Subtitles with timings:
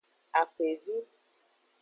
[0.39, 0.95] Axwevi.